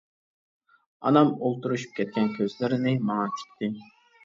[1.07, 3.73] ئانام ئولتۇرۇشۇپ كەتكەن كۆزلىرىنى ماڭا تىكتى.